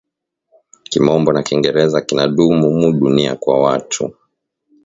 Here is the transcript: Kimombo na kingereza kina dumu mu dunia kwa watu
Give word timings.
Kimombo 0.83 1.33
na 1.33 1.43
kingereza 1.47 1.99
kina 2.01 2.27
dumu 2.27 2.67
mu 2.79 2.91
dunia 2.93 3.35
kwa 3.35 3.61
watu 3.61 4.13